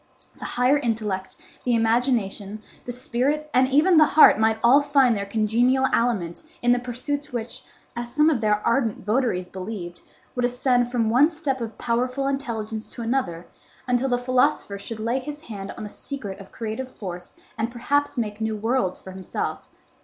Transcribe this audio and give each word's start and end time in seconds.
The 0.39 0.45
higher 0.45 0.79
intellect, 0.79 1.37
the 1.63 1.75
imagination, 1.75 2.63
the 2.85 2.91
spirit, 2.91 3.51
and 3.53 3.67
even 3.67 3.97
the 3.97 4.05
heart 4.07 4.39
might 4.39 4.57
all 4.63 4.81
find 4.81 5.15
their 5.15 5.27
congenial 5.27 5.85
aliment 5.93 6.41
in 6.63 6.73
pursuits 6.81 7.31
which, 7.31 7.61
as 7.95 8.11
some 8.11 8.27
of 8.27 8.41
their 8.41 8.65
ardent 8.65 9.05
votaries 9.05 9.47
believed, 9.47 10.01
would 10.33 10.43
ascend 10.43 10.89
from 10.91 11.11
one 11.11 11.29
step 11.29 11.61
of 11.61 11.77
powerful 11.77 12.25
intelligence 12.25 12.89
to 12.89 13.03
another, 13.03 13.45
until 13.87 14.09
the 14.09 14.17
philosopher 14.17 14.79
should 14.79 14.99
lay 14.99 15.19
his 15.19 15.43
hand 15.43 15.69
on 15.77 15.83
the 15.83 15.89
secret 15.91 16.39
of 16.39 16.51
creative 16.51 16.91
force 16.91 17.35
and 17.55 17.69
perhaps 17.69 18.17
make 18.17 18.41
new 18.41 18.55
worlds 18.57 18.99
for 18.99 19.11
himself. 19.11 19.69